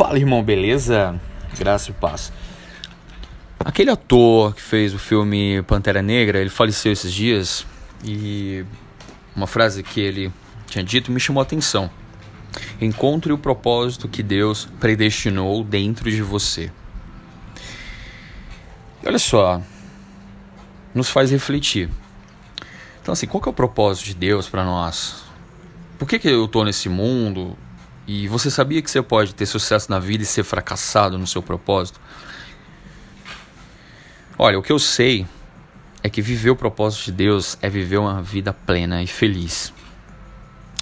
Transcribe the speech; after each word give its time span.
Fala 0.00 0.18
irmão, 0.18 0.42
beleza? 0.42 1.20
Graça 1.58 1.90
e 1.90 1.92
paz. 1.92 2.32
Aquele 3.62 3.90
ator 3.90 4.54
que 4.54 4.62
fez 4.62 4.94
o 4.94 4.98
filme 4.98 5.62
Pantera 5.64 6.00
Negra, 6.00 6.40
ele 6.40 6.48
faleceu 6.48 6.90
esses 6.90 7.12
dias 7.12 7.66
e 8.02 8.64
uma 9.36 9.46
frase 9.46 9.82
que 9.82 10.00
ele 10.00 10.32
tinha 10.66 10.82
dito 10.82 11.12
me 11.12 11.20
chamou 11.20 11.42
a 11.42 11.44
atenção. 11.44 11.90
Encontre 12.80 13.30
o 13.30 13.36
propósito 13.36 14.08
que 14.08 14.22
Deus 14.22 14.66
predestinou 14.80 15.62
dentro 15.62 16.10
de 16.10 16.22
você. 16.22 16.72
E 19.02 19.06
olha 19.06 19.18
só, 19.18 19.60
nos 20.94 21.10
faz 21.10 21.30
refletir. 21.30 21.90
Então 23.02 23.12
assim, 23.12 23.26
qual 23.26 23.42
que 23.42 23.50
é 23.50 23.52
o 23.52 23.54
propósito 23.54 24.06
de 24.06 24.14
Deus 24.14 24.48
para 24.48 24.64
nós? 24.64 25.24
Por 25.98 26.08
que, 26.08 26.18
que 26.18 26.28
eu 26.28 26.46
estou 26.46 26.64
nesse 26.64 26.88
mundo? 26.88 27.54
E 28.06 28.26
você 28.28 28.50
sabia 28.50 28.82
que 28.82 28.90
você 28.90 29.02
pode 29.02 29.34
ter 29.34 29.46
sucesso 29.46 29.90
na 29.90 29.98
vida 29.98 30.22
e 30.22 30.26
ser 30.26 30.42
fracassado 30.42 31.18
no 31.18 31.26
seu 31.26 31.42
propósito? 31.42 32.00
Olha, 34.36 34.58
o 34.58 34.62
que 34.62 34.72
eu 34.72 34.78
sei 34.78 35.26
é 36.02 36.08
que 36.08 36.22
viver 36.22 36.50
o 36.50 36.56
propósito 36.56 37.04
de 37.06 37.12
Deus 37.12 37.58
é 37.60 37.68
viver 37.68 37.98
uma 37.98 38.22
vida 38.22 38.52
plena 38.52 39.02
e 39.02 39.06
feliz. 39.06 39.72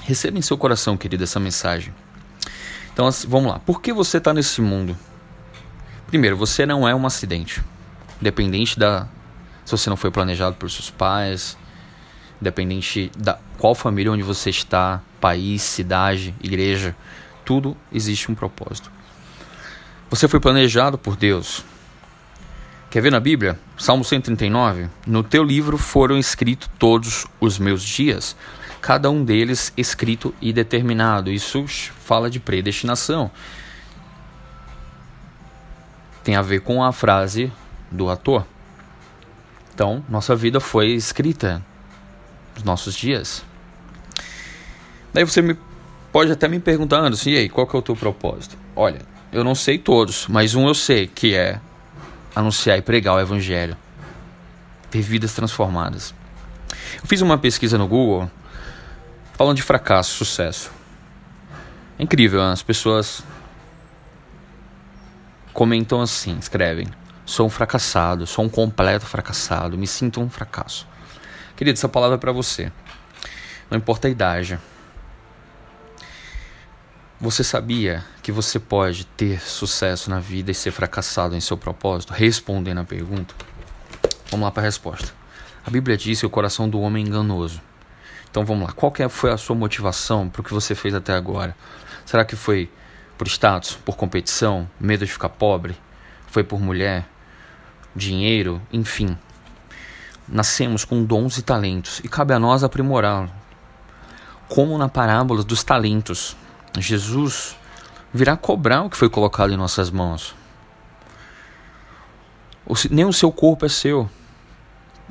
Receba 0.02 0.38
em 0.38 0.42
seu 0.42 0.56
coração, 0.56 0.96
querido, 0.96 1.24
essa 1.24 1.41
mensagem. 1.41 1.92
Então, 2.92 3.06
assim, 3.06 3.28
vamos 3.28 3.52
lá. 3.52 3.58
Por 3.58 3.82
que 3.82 3.92
você 3.92 4.19
está 4.19 4.32
nesse 4.32 4.60
mundo? 4.60 4.96
Primeiro, 6.06 6.36
você 6.36 6.64
não 6.64 6.88
é 6.88 6.94
um 6.94 7.06
acidente. 7.06 7.62
Independente 8.20 8.78
da. 8.78 9.06
Se 9.64 9.72
você 9.72 9.91
não 9.91 9.96
foi 9.96 10.10
planejado 10.10 10.56
por 10.56 10.70
seus 10.70 10.88
pais, 10.88 11.56
independente 12.41 13.10
da 13.16 13.38
qual 13.59 13.74
família 13.74 14.12
onde 14.12 14.23
você 14.23 14.51
está, 14.51 15.01
país, 15.20 15.62
cidade, 15.62 16.34
igreja, 16.42 16.95
tudo 17.45 17.77
existe 17.92 18.30
um 18.30 18.34
propósito. 18.34 18.91
Você 20.11 20.27
foi 20.28 20.41
planejado 20.41 20.97
por 20.97 21.16
Deus. 21.16 21.64
Quer 22.91 23.03
ver 23.03 23.11
na 23.11 23.20
Bíblia? 23.20 23.58
Salmo 23.77 24.05
139. 24.05 24.89
No 25.06 25.22
teu 25.22 25.45
livro 25.45 25.77
foram 25.77 26.17
escritos 26.17 26.70
todos 26.78 27.27
os 27.39 27.58
meus 27.58 27.83
dias, 27.83 28.34
cada 28.80 29.11
um 29.11 29.23
deles 29.23 29.73
escrito 29.77 30.34
e 30.41 30.52
determinado. 30.52 31.30
Isso 31.30 31.67
fala 31.67 32.30
de 32.30 32.41
predestinação. 32.41 33.30
Tem 36.25 36.36
a 36.36 36.42
ver 36.42 36.61
com 36.61 36.83
a 36.83 36.92
frase 36.92 37.52
do 37.91 38.08
ator. 38.08 38.47
Então, 39.75 40.05
nossa 40.08 40.34
vida 40.34 40.58
foi 40.58 40.89
escrita 40.89 41.62
nos 42.59 42.64
nossos 42.64 42.95
dias. 42.95 43.45
Daí 45.12 45.25
você 45.25 45.41
me, 45.41 45.56
pode 46.12 46.31
até 46.33 46.48
me 46.48 46.59
perguntar, 46.61 46.98
Anderson, 46.98 47.31
e 47.31 47.37
aí, 47.37 47.48
qual 47.48 47.67
que 47.67 47.77
é 47.77 47.78
o 47.78 47.83
teu 47.83 47.97
propósito? 47.97 48.56
Olha, 48.75 49.01
eu 49.33 49.45
não 49.45 49.55
sei 49.55 49.78
todos, 49.78 50.27
mas 50.28 50.55
um 50.55 50.67
eu 50.67 50.75
sei, 50.75 51.06
que 51.06 51.34
é 51.34 51.61
anunciar 52.34 52.79
e 52.79 52.83
pregar 52.83 53.14
o 53.14 53.20
evangelho. 53.20 53.77
Ter 54.91 55.01
vidas 55.01 55.34
transformadas. 55.34 56.14
Eu 57.03 57.06
fiz 57.06 57.20
uma 57.20 57.39
pesquisa 57.39 57.77
no 57.77 57.86
Google 57.86 58.31
falando 59.34 59.56
de 59.56 59.62
fracasso, 59.62 60.14
sucesso. 60.14 60.70
É 61.98 62.03
incrível, 62.03 62.42
as 62.42 62.62
pessoas 62.62 63.23
comentam 65.53 66.01
assim, 66.01 66.39
escrevem: 66.39 66.86
sou 67.27 67.47
um 67.47 67.51
fracassado, 67.51 68.27
sou 68.27 68.45
um 68.45 68.48
completo 68.48 69.05
fracassado, 69.05 69.77
me 69.77 69.86
sinto 69.86 70.20
um 70.20 70.31
fracasso. 70.31 70.86
Querido, 71.59 71.77
essa 71.77 71.89
palavra 71.89 72.14
é 72.14 72.20
para 72.20 72.31
você. 72.31 72.70
Não 73.69 73.77
importa 73.77 74.06
a 74.06 74.11
idade, 74.12 74.61
você 77.20 77.42
sabia 77.42 78.05
que 78.23 78.31
você 78.31 78.61
pode 78.61 79.05
ter 79.05 79.41
sucesso 79.41 80.09
na 80.09 80.20
vida 80.20 80.53
e 80.53 80.55
ser 80.55 80.70
fracassado 80.70 81.34
em 81.34 81.41
seu 81.41 81.56
propósito? 81.56 82.12
Respondendo 82.12 82.79
a 82.79 82.84
pergunta. 82.84 83.34
Vamos 84.31 84.45
lá 84.45 84.53
para 84.53 84.62
a 84.62 84.67
resposta. 84.67 85.12
A 85.67 85.69
Bíblia 85.69 85.97
diz 85.97 86.20
que 86.20 86.27
o 86.27 86.31
coração 86.31 86.70
do 86.70 86.80
homem 86.80 87.05
é 87.05 87.08
enganoso. 87.08 87.61
Então 88.30 88.45
vamos 88.45 88.68
lá. 88.68 88.73
Qual 88.73 88.92
foi 89.11 89.33
a 89.33 89.36
sua 89.36 89.57
motivação 89.57 90.29
para 90.29 90.42
o 90.42 90.45
que 90.45 90.55
você 90.55 90.77
fez 90.77 90.95
até 90.95 91.13
agora? 91.13 91.57
Será 92.07 92.24
que 92.24 92.36
foi 92.36 92.70
por 93.18 93.27
status, 93.27 93.74
por 93.85 93.97
competição, 93.97 94.70
medo 94.79 95.05
de 95.05 95.11
ficar 95.11 95.30
pobre? 95.30 95.77
Foi 96.29 96.45
por 96.45 96.61
mulher, 96.61 97.05
dinheiro, 97.97 98.63
enfim. 98.73 99.18
Nascemos 100.28 100.84
com 100.84 101.02
dons 101.02 101.39
e 101.39 101.42
talentos 101.42 102.00
e 102.05 102.08
cabe 102.08 102.34
a 102.34 102.39
nós 102.39 102.62
aprimorá-los. 102.62 103.30
Como 104.48 104.77
na 104.77 104.89
parábola 104.89 105.42
dos 105.42 105.64
talentos, 105.64 106.36
Jesus 106.77 107.56
virá 108.12 108.36
cobrar 108.36 108.83
o 108.83 108.90
que 108.90 108.96
foi 108.96 109.08
colocado 109.08 109.52
em 109.52 109.56
nossas 109.56 109.90
mãos. 109.90 110.34
nem 112.90 113.05
o 113.05 113.12
seu 113.12 113.33
corpo 113.33 113.67
é 113.67 113.68
seu. 113.68 114.08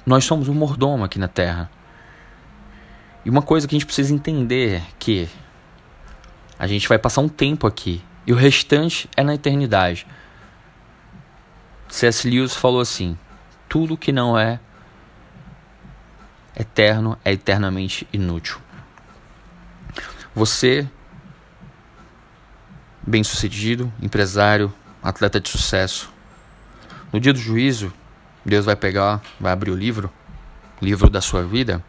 Nós 0.06 0.23
somos 0.23 0.47
um 0.47 0.53
mordomo 0.53 1.03
aqui 1.03 1.19
na 1.19 1.27
terra. 1.27 1.69
E 3.25 3.29
uma 3.29 3.41
coisa 3.41 3.67
que 3.67 3.75
a 3.75 3.77
gente 3.77 3.85
precisa 3.85 4.13
entender 4.13 4.75
é 4.75 4.83
que 4.97 5.29
a 6.57 6.66
gente 6.66 6.88
vai 6.88 6.97
passar 6.97 7.22
um 7.22 7.27
tempo 7.27 7.67
aqui 7.67 8.01
e 8.25 8.33
o 8.33 8.35
restante 8.35 9.09
é 9.16 9.23
na 9.23 9.35
eternidade. 9.35 10.07
C.S. 11.89 12.29
Lewis 12.29 12.56
falou 12.56 12.81
assim: 12.81 13.17
tudo 13.67 13.97
que 13.97 14.11
não 14.11 14.38
é 14.38 14.59
eterno 16.57 17.18
é 17.23 17.31
eternamente 17.31 18.07
inútil. 18.12 18.57
Você 20.34 20.88
bem-sucedido, 23.07 23.91
empresário, 24.01 24.73
atleta 25.01 25.40
de 25.40 25.47
sucesso. 25.47 26.12
No 27.13 27.22
dia 27.22 27.31
do 27.31 27.40
juízo, 27.40 27.94
Deus 28.44 28.66
vai 28.66 28.75
pegar, 28.75 29.22
vai 29.40 29.53
abrir 29.53 29.72
o 29.72 29.75
livro, 29.75 30.12
livro 30.81 31.09
da 31.09 31.22
sua 31.22 31.41
vida, 31.41 31.81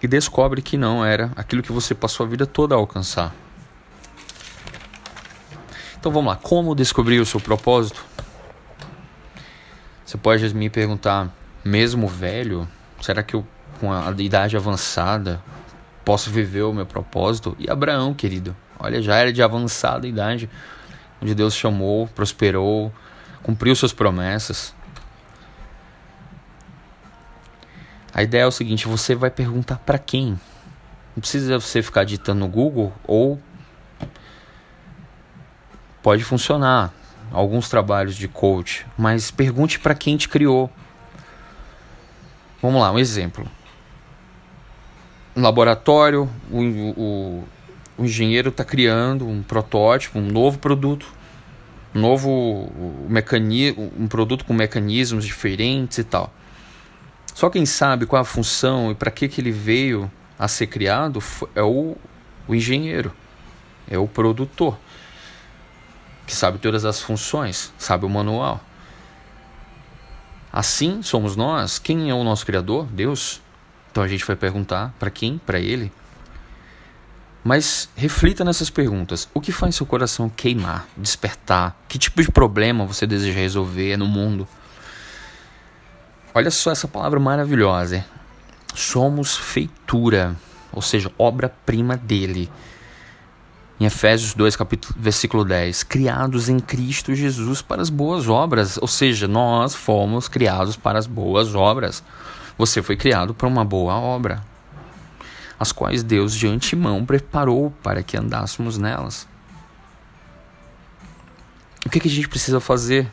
e 0.00 0.06
descobre 0.06 0.62
que 0.62 0.76
não 0.76 1.04
era 1.04 1.32
aquilo 1.34 1.62
que 1.62 1.72
você 1.72 1.94
passou 1.94 2.24
a 2.24 2.28
vida 2.28 2.46
toda 2.46 2.74
a 2.74 2.78
alcançar. 2.78 3.34
Então 5.98 6.12
vamos 6.12 6.32
lá, 6.32 6.36
como 6.36 6.74
descobrir 6.74 7.18
o 7.18 7.26
seu 7.26 7.40
propósito? 7.40 8.04
Você 10.04 10.16
pode 10.16 10.54
me 10.54 10.70
perguntar, 10.70 11.34
mesmo 11.64 12.06
velho, 12.06 12.68
será 13.00 13.22
que 13.22 13.34
eu 13.34 13.44
com 13.84 13.92
a 13.92 14.10
idade 14.18 14.56
avançada 14.56 15.42
posso 16.04 16.30
viver 16.30 16.62
o 16.62 16.72
meu 16.72 16.86
propósito? 16.86 17.56
E 17.58 17.70
Abraão, 17.70 18.14
querido, 18.14 18.56
Olha, 18.78 19.00
já 19.00 19.16
era 19.16 19.32
de 19.32 19.42
avançada 19.42 20.06
idade, 20.06 20.50
onde 21.22 21.34
Deus 21.34 21.54
chamou, 21.54 22.06
prosperou, 22.08 22.92
cumpriu 23.42 23.74
suas 23.74 23.92
promessas. 23.92 24.74
A 28.12 28.22
ideia 28.22 28.42
é 28.42 28.46
o 28.46 28.50
seguinte: 28.50 28.86
você 28.86 29.14
vai 29.14 29.30
perguntar 29.30 29.78
para 29.78 29.98
quem? 29.98 30.38
Não 31.16 31.20
precisa 31.20 31.58
você 31.58 31.80
ficar 31.80 32.04
digitando 32.04 32.40
no 32.40 32.48
Google 32.48 32.92
ou 33.06 33.40
pode 36.02 36.22
funcionar 36.24 36.92
alguns 37.32 37.68
trabalhos 37.68 38.16
de 38.16 38.28
coach, 38.28 38.86
mas 38.98 39.30
pergunte 39.30 39.78
para 39.78 39.94
quem 39.94 40.16
te 40.16 40.28
criou. 40.28 40.70
Vamos 42.60 42.80
lá, 42.80 42.90
um 42.92 42.98
exemplo. 42.98 43.48
Um 45.36 45.42
laboratório, 45.42 46.28
o, 46.50 46.60
o, 46.60 47.44
o 47.98 48.04
engenheiro 48.04 48.50
está 48.50 48.64
criando 48.64 49.26
um 49.26 49.42
protótipo, 49.42 50.18
um 50.18 50.26
novo 50.26 50.58
produto, 50.58 51.06
um 51.94 52.00
novo 52.00 52.70
mecanismo, 53.08 53.92
um 53.98 54.06
produto 54.06 54.44
com 54.44 54.52
mecanismos 54.52 55.24
diferentes 55.24 55.98
e 55.98 56.04
tal. 56.04 56.32
Só 57.34 57.50
quem 57.50 57.66
sabe 57.66 58.06
qual 58.06 58.22
a 58.22 58.24
função 58.24 58.92
e 58.92 58.94
para 58.94 59.10
que, 59.10 59.28
que 59.28 59.40
ele 59.40 59.50
veio 59.50 60.10
a 60.38 60.46
ser 60.46 60.68
criado 60.68 61.22
é 61.54 61.62
o, 61.62 61.96
o 62.46 62.54
engenheiro, 62.54 63.12
é 63.88 63.98
o 63.98 64.06
produtor, 64.06 64.78
que 66.26 66.34
sabe 66.34 66.58
todas 66.58 66.84
as 66.84 67.00
funções, 67.00 67.72
sabe 67.76 68.06
o 68.06 68.08
manual. 68.08 68.60
Assim 70.52 71.02
somos 71.02 71.34
nós. 71.34 71.80
Quem 71.80 72.08
é 72.08 72.14
o 72.14 72.22
nosso 72.22 72.46
Criador? 72.46 72.86
Deus. 72.86 73.42
Então 73.94 74.02
a 74.02 74.08
gente 74.08 74.24
vai 74.24 74.34
perguntar 74.34 74.92
para 74.98 75.08
quem? 75.08 75.38
Para 75.38 75.60
Ele. 75.60 75.92
Mas 77.44 77.88
reflita 77.94 78.44
nessas 78.44 78.68
perguntas. 78.68 79.28
O 79.32 79.40
que 79.40 79.52
faz 79.52 79.76
seu 79.76 79.86
coração 79.86 80.28
queimar, 80.28 80.88
despertar? 80.96 81.80
Que 81.86 81.96
tipo 81.96 82.20
de 82.20 82.28
problema 82.28 82.84
você 82.84 83.06
deseja 83.06 83.38
resolver 83.38 83.96
no 83.96 84.08
mundo? 84.08 84.48
Olha 86.34 86.50
só 86.50 86.72
essa 86.72 86.88
palavra 86.88 87.20
maravilhosa. 87.20 88.04
Somos 88.74 89.36
feitura, 89.36 90.34
ou 90.72 90.82
seja, 90.82 91.12
obra-prima 91.16 91.96
dele. 91.96 92.50
Em 93.78 93.84
Efésios 93.84 94.34
2, 94.34 94.56
capítulo, 94.56 94.92
versículo 94.98 95.44
10, 95.44 95.84
criados 95.84 96.48
em 96.48 96.58
Cristo 96.58 97.14
Jesus 97.14 97.62
para 97.62 97.80
as 97.80 97.90
boas 97.90 98.28
obras, 98.28 98.76
ou 98.76 98.88
seja, 98.88 99.28
nós 99.28 99.72
fomos 99.72 100.26
criados 100.26 100.74
para 100.74 100.98
as 100.98 101.06
boas 101.06 101.54
obras. 101.54 102.02
Você 102.56 102.82
foi 102.82 102.96
criado 102.96 103.34
para 103.34 103.48
uma 103.48 103.64
boa 103.64 103.94
obra 103.94 104.42
as 105.58 105.72
quais 105.72 106.02
Deus 106.02 106.34
de 106.34 106.46
antemão 106.46 107.04
preparou 107.04 107.70
para 107.82 108.02
que 108.02 108.16
andássemos 108.16 108.76
nelas. 108.76 109.26
O 111.86 111.90
que, 111.90 112.00
que 112.00 112.08
a 112.08 112.10
gente 112.10 112.28
precisa 112.28 112.60
fazer? 112.60 113.10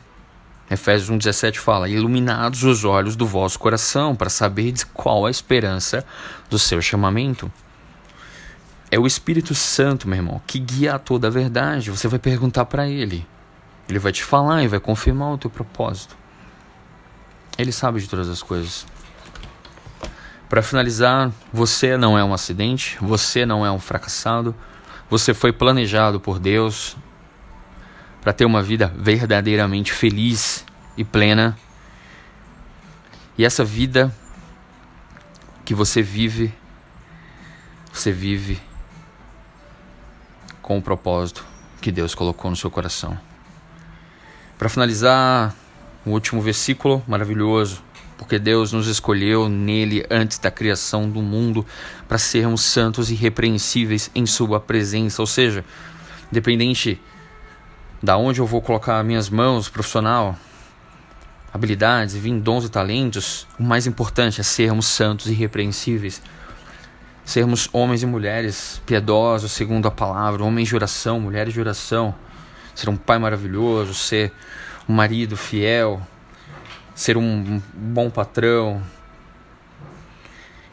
Efésios 0.70 1.10
1,17 1.10 1.56
fala: 1.58 1.88
Iluminados 1.88 2.64
os 2.64 2.84
olhos 2.84 3.16
do 3.16 3.26
vosso 3.26 3.58
coração, 3.58 4.16
para 4.16 4.30
saberdes 4.30 4.84
qual 4.84 5.26
a 5.26 5.30
esperança 5.30 6.04
do 6.48 6.58
seu 6.58 6.80
chamamento. 6.80 7.50
É 8.90 8.98
o 8.98 9.06
Espírito 9.06 9.54
Santo, 9.54 10.06
meu 10.08 10.18
irmão, 10.18 10.42
que 10.46 10.58
guia 10.58 10.94
a 10.94 10.98
toda 10.98 11.26
a 11.26 11.30
verdade. 11.30 11.90
Você 11.90 12.08
vai 12.08 12.18
perguntar 12.18 12.66
para 12.66 12.88
ele. 12.88 13.26
Ele 13.88 13.98
vai 13.98 14.12
te 14.12 14.22
falar 14.22 14.62
e 14.62 14.68
vai 14.68 14.80
confirmar 14.80 15.32
o 15.32 15.38
teu 15.38 15.50
propósito. 15.50 16.16
Ele 17.58 17.72
sabe 17.72 18.00
de 18.00 18.08
todas 18.08 18.28
as 18.28 18.42
coisas. 18.42 18.86
Para 20.52 20.60
finalizar, 20.60 21.32
você 21.50 21.96
não 21.96 22.18
é 22.18 22.22
um 22.22 22.34
acidente, 22.34 22.98
você 23.00 23.46
não 23.46 23.64
é 23.64 23.72
um 23.72 23.78
fracassado, 23.78 24.54
você 25.08 25.32
foi 25.32 25.50
planejado 25.50 26.20
por 26.20 26.38
Deus 26.38 26.94
para 28.20 28.34
ter 28.34 28.44
uma 28.44 28.62
vida 28.62 28.92
verdadeiramente 28.94 29.94
feliz 29.94 30.62
e 30.94 31.04
plena. 31.04 31.56
E 33.38 33.46
essa 33.46 33.64
vida 33.64 34.14
que 35.64 35.74
você 35.74 36.02
vive, 36.02 36.52
você 37.90 38.12
vive 38.12 38.60
com 40.60 40.76
o 40.76 40.82
propósito 40.82 41.46
que 41.80 41.90
Deus 41.90 42.14
colocou 42.14 42.50
no 42.50 42.56
seu 42.58 42.70
coração. 42.70 43.18
Para 44.58 44.68
finalizar, 44.68 45.54
o 46.04 46.10
último 46.10 46.42
versículo 46.42 47.02
maravilhoso, 47.08 47.82
porque 48.22 48.38
Deus 48.38 48.72
nos 48.72 48.86
escolheu 48.86 49.48
nele 49.48 50.06
antes 50.08 50.38
da 50.38 50.48
criação 50.48 51.10
do 51.10 51.20
mundo 51.20 51.66
para 52.06 52.18
sermos 52.18 52.62
santos 52.62 53.10
e 53.10 53.14
irrepreensíveis 53.14 54.12
em 54.14 54.24
sua 54.26 54.60
presença, 54.60 55.20
ou 55.20 55.26
seja, 55.26 55.64
independente 56.30 57.02
da 58.00 58.16
onde 58.16 58.40
eu 58.40 58.46
vou 58.46 58.62
colocar 58.62 59.02
minhas 59.02 59.28
mãos, 59.28 59.68
profissional, 59.68 60.36
habilidades, 61.52 62.14
vim 62.14 62.38
dons 62.38 62.64
e 62.64 62.68
talentos, 62.68 63.44
o 63.58 63.62
mais 63.64 63.88
importante 63.88 64.40
é 64.40 64.44
sermos 64.44 64.86
santos 64.86 65.26
e 65.26 65.32
irrepreensíveis. 65.32 66.22
Sermos 67.24 67.68
homens 67.72 68.04
e 68.04 68.06
mulheres 68.06 68.80
piedosos, 68.86 69.50
segundo 69.50 69.86
a 69.86 69.90
palavra, 69.90 70.44
homens 70.44 70.68
de 70.68 70.76
oração, 70.76 71.18
mulheres 71.18 71.52
de 71.52 71.60
oração. 71.60 72.14
Ser 72.72 72.88
um 72.88 72.96
pai 72.96 73.18
maravilhoso, 73.18 73.94
ser 73.94 74.32
um 74.88 74.92
marido 74.92 75.36
fiel, 75.36 76.00
ser 76.94 77.16
um 77.16 77.60
bom 77.74 78.10
patrão. 78.10 78.82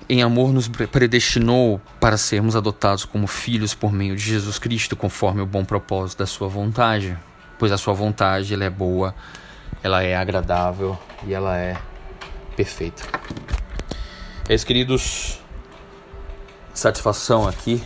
Em 0.08 0.24
amor 0.24 0.52
nos 0.52 0.68
predestinou 0.68 1.80
para 2.00 2.18
sermos 2.18 2.56
adotados 2.56 3.06
como 3.06 3.28
filhos 3.28 3.76
por 3.76 3.92
meio 3.92 4.16
de 4.16 4.24
Jesus 4.24 4.58
Cristo, 4.58 4.96
conforme 4.96 5.42
o 5.42 5.46
bom 5.46 5.64
propósito 5.64 6.20
da 6.20 6.26
sua 6.26 6.48
vontade, 6.48 7.16
pois 7.60 7.72
a 7.72 7.78
sua 7.78 7.94
vontade 7.94 8.54
ela 8.54 8.64
é 8.64 8.70
boa, 8.70 9.14
ela 9.84 10.02
é 10.02 10.16
agradável 10.16 10.98
e 11.28 11.34
ela 11.34 11.56
é 11.58 11.78
perfeita. 12.56 13.04
É 14.48 14.56
isso, 14.56 14.66
queridos. 14.66 15.40
Satisfação 16.74 17.48
aqui 17.48 17.84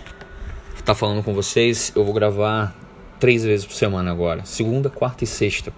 estar 0.75 0.93
tá 0.93 0.95
falando 0.95 1.23
com 1.23 1.33
vocês. 1.33 1.91
Eu 1.93 2.05
vou 2.05 2.13
gravar 2.13 2.73
três 3.19 3.43
vezes 3.43 3.65
por 3.65 3.73
semana 3.73 4.11
agora, 4.11 4.45
segunda, 4.45 4.89
quarta 4.89 5.25
e 5.25 5.27
sexta 5.27 5.73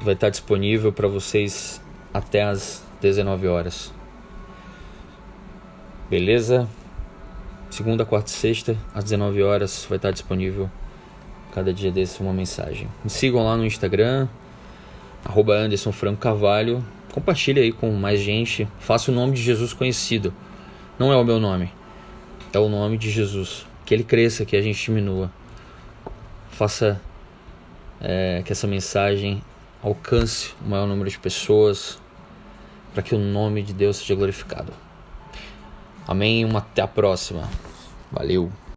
vai 0.00 0.14
estar 0.14 0.30
disponível 0.30 0.92
para 0.92 1.06
vocês 1.06 1.80
até 2.12 2.42
as 2.42 2.82
19 3.00 3.46
horas. 3.46 3.92
Beleza? 6.08 6.68
Segunda, 7.70 8.04
quarta 8.04 8.30
e 8.30 8.34
sexta, 8.34 8.76
às 8.94 9.04
19 9.04 9.42
horas, 9.42 9.86
vai 9.88 9.96
estar 9.96 10.10
disponível 10.10 10.68
cada 11.54 11.72
dia 11.72 11.92
desse 11.92 12.20
uma 12.20 12.32
mensagem. 12.32 12.88
Me 13.04 13.10
sigam 13.10 13.44
lá 13.44 13.56
no 13.56 13.64
Instagram, 13.64 14.26
arroba 15.24 15.54
Anderson 15.54 15.92
Franco 15.92 16.20
Carvalho. 16.20 16.84
Compartilhe 17.12 17.60
aí 17.60 17.72
com 17.72 17.92
mais 17.92 18.20
gente. 18.20 18.66
Faça 18.78 19.10
o 19.10 19.14
nome 19.14 19.34
de 19.34 19.42
Jesus 19.42 19.72
conhecido. 19.72 20.32
Não 20.98 21.12
é 21.12 21.16
o 21.16 21.24
meu 21.24 21.38
nome, 21.38 21.70
é 22.52 22.58
o 22.58 22.68
nome 22.68 22.96
de 22.98 23.10
Jesus. 23.10 23.66
Que 23.84 23.94
ele 23.94 24.04
cresça, 24.04 24.44
que 24.44 24.56
a 24.56 24.62
gente 24.62 24.84
diminua. 24.84 25.30
Faça 26.50 27.00
é, 28.00 28.42
que 28.44 28.52
essa 28.52 28.66
mensagem 28.66 29.42
alcance 29.82 30.54
o 30.64 30.68
maior 30.68 30.86
número 30.86 31.08
de 31.08 31.18
pessoas, 31.18 31.98
para 32.92 33.02
que 33.02 33.14
o 33.14 33.18
nome 33.18 33.62
de 33.62 33.72
Deus 33.72 33.98
seja 33.98 34.14
glorificado. 34.14 34.72
Amém. 36.06 36.44
Uma 36.44 36.58
até 36.58 36.82
a 36.82 36.88
próxima. 36.88 37.48
Valeu. 38.10 38.50